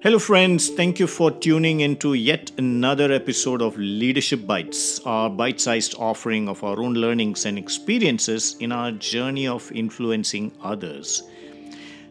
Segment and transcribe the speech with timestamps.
[0.00, 0.68] Hello, friends.
[0.68, 6.48] Thank you for tuning into yet another episode of Leadership Bytes, our bite sized offering
[6.48, 11.24] of our own learnings and experiences in our journey of influencing others.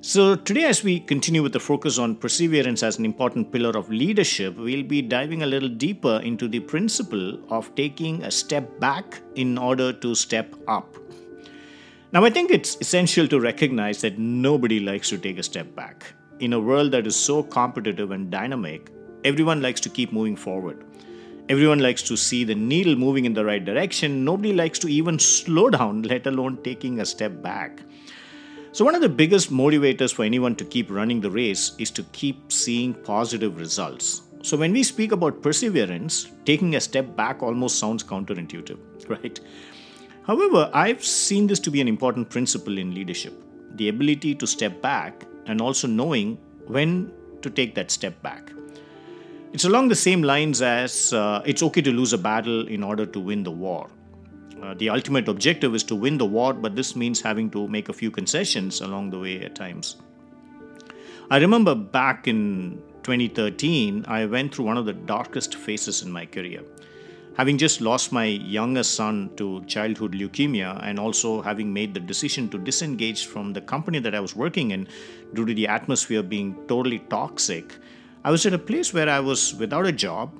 [0.01, 3.89] So, today, as we continue with the focus on perseverance as an important pillar of
[3.89, 9.21] leadership, we'll be diving a little deeper into the principle of taking a step back
[9.35, 10.93] in order to step up.
[12.11, 16.13] Now, I think it's essential to recognize that nobody likes to take a step back
[16.39, 18.91] in a world that is so competitive and dynamic,
[19.23, 20.83] everyone likes to keep moving forward.
[21.49, 24.25] Everyone likes to see the needle moving in the right direction.
[24.25, 27.81] Nobody likes to even slow down, let alone taking a step back.
[28.73, 32.03] So, one of the biggest motivators for anyone to keep running the race is to
[32.11, 34.23] keep seeing positive results.
[34.43, 38.77] So, when we speak about perseverance, taking a step back almost sounds counterintuitive,
[39.09, 39.39] right?
[40.27, 43.33] However, I've seen this to be an important principle in leadership
[43.77, 46.37] the ability to step back and also knowing
[46.67, 48.51] when to take that step back.
[49.53, 53.05] It's along the same lines as uh, it's okay to lose a battle in order
[53.05, 53.89] to win the war.
[54.61, 57.89] Uh, the ultimate objective is to win the war, but this means having to make
[57.89, 59.97] a few concessions along the way at times.
[61.29, 66.25] I remember back in 2013, I went through one of the darkest phases in my
[66.25, 66.61] career
[67.37, 72.49] having just lost my youngest son to childhood leukemia and also having made the decision
[72.49, 74.87] to disengage from the company that I was working in
[75.35, 77.75] due to the atmosphere being totally toxic,
[78.23, 80.33] I was at a place where I was without a job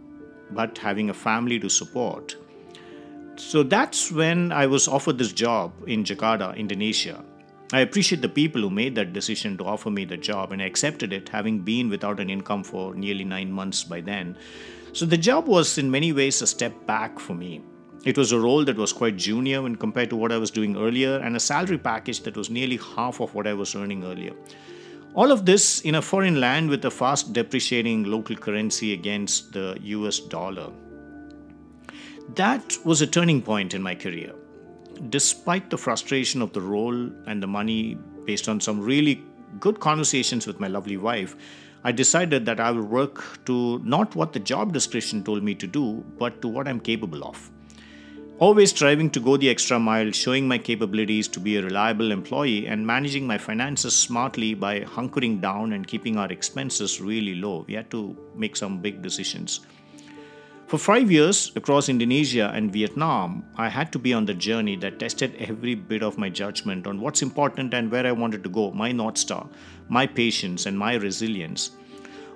[0.50, 2.36] but having a family to support.
[3.36, 7.24] So that's when I was offered this job in Jakarta, Indonesia.
[7.74, 10.66] I appreciate the people who made that decision to offer me the job and I
[10.66, 14.38] accepted it, having been without an income for nearly nine months by then.
[14.94, 17.62] So the job was in many ways a step back for me.
[18.06, 20.78] It was a role that was quite junior when compared to what I was doing
[20.78, 24.32] earlier, and a salary package that was nearly half of what I was earning earlier.
[25.14, 29.78] All of this in a foreign land with a fast depreciating local currency against the
[29.82, 30.72] US dollar.
[32.36, 34.34] That was a turning point in my career.
[35.10, 39.24] Despite the frustration of the role and the money, based on some really
[39.60, 41.36] good conversations with my lovely wife,
[41.84, 45.68] I decided that I will work to not what the job description told me to
[45.68, 47.50] do, but to what I'm capable of.
[48.40, 52.68] Always striving to go the extra mile, showing my capabilities to be a reliable employee,
[52.68, 57.66] and managing my finances smartly by hunkering down and keeping our expenses really low.
[57.68, 59.62] We had to make some big decisions.
[60.68, 65.00] For five years across Indonesia and Vietnam, I had to be on the journey that
[65.00, 68.72] tested every bit of my judgment on what's important and where I wanted to go,
[68.72, 69.48] my North Star,
[69.88, 71.72] my patience, and my resilience.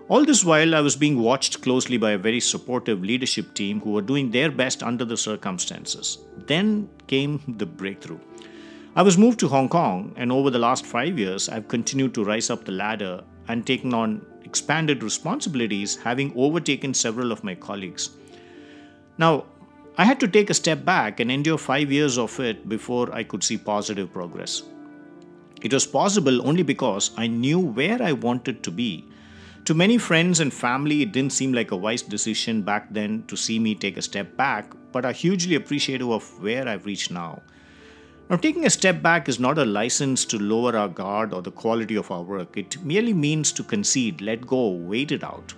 [0.07, 3.91] All this while, I was being watched closely by a very supportive leadership team who
[3.91, 6.19] were doing their best under the circumstances.
[6.47, 8.19] Then came the breakthrough.
[8.95, 12.23] I was moved to Hong Kong, and over the last five years, I've continued to
[12.23, 18.09] rise up the ladder and taken on expanded responsibilities, having overtaken several of my colleagues.
[19.17, 19.45] Now,
[19.97, 23.23] I had to take a step back and endure five years of it before I
[23.23, 24.63] could see positive progress.
[25.61, 29.05] It was possible only because I knew where I wanted to be.
[29.65, 33.37] To many friends and family, it didn't seem like a wise decision back then to
[33.37, 37.41] see me take a step back, but are hugely appreciative of where I've reached now.
[38.31, 41.51] Now, taking a step back is not a license to lower our guard or the
[41.51, 42.55] quality of our work.
[42.55, 45.53] It merely means to concede, let go, wait it out.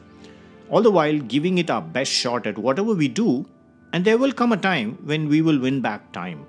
[0.72, 3.48] All the while giving it our best shot at whatever we do,
[3.92, 6.48] and there will come a time when we will win back time.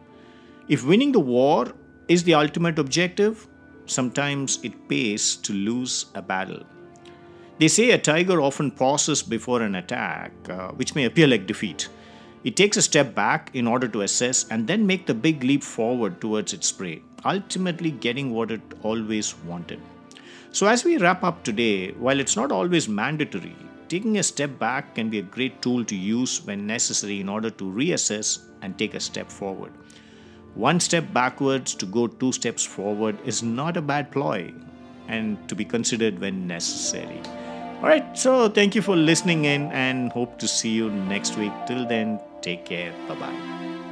[0.66, 1.74] If winning the war
[2.08, 3.46] is the ultimate objective,
[3.84, 6.64] sometimes it pays to lose a battle.
[7.58, 11.90] They say a tiger often pauses before an attack, uh, which may appear like defeat.
[12.44, 15.62] It takes a step back in order to assess and then make the big leap
[15.62, 19.80] forward towards its prey, ultimately getting what it always wanted.
[20.52, 23.56] So, as we wrap up today, while it's not always mandatory,
[23.88, 27.48] taking a step back can be a great tool to use when necessary in order
[27.48, 29.72] to reassess and take a step forward.
[30.54, 34.52] One step backwards to go two steps forward is not a bad ploy
[35.08, 37.22] and to be considered when necessary.
[37.84, 41.52] All right, so thank you for listening in and hope to see you next week.
[41.66, 42.94] Till then, take care.
[43.06, 43.83] Bye bye.